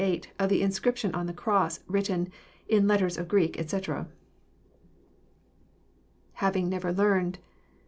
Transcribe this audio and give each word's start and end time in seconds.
88 0.03 0.31
of 0.39 0.49
the 0.49 0.63
inscription 0.63 1.13
on 1.13 1.27
the 1.27 1.31
cross, 1.31 1.81
written" 1.85 2.29
in 2.67 2.87
letters 2.87 3.19
of 3.19 3.27
Greek," 3.27 3.59
etc. 3.59 4.07
IJ^aving 6.39 6.69
never 6.69 6.91
learned. 6.91 7.37